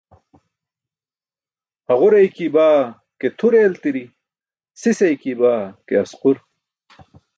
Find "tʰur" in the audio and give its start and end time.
3.37-3.53